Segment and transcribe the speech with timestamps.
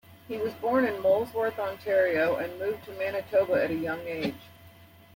[0.27, 4.33] He was born in Molesworth, Ontario, and moved to Manitoba at a young age.